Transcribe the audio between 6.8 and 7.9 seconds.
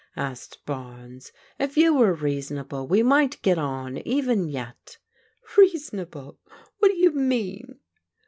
do you mean?"